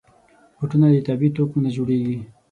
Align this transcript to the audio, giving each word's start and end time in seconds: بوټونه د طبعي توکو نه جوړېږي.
بوټونه 0.57 0.87
د 0.91 0.97
طبعي 1.07 1.29
توکو 1.35 1.57
نه 1.65 1.69
جوړېږي. 1.75 2.17